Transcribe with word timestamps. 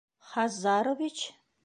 Хаз... 0.27 0.53
зарович? 0.63 1.17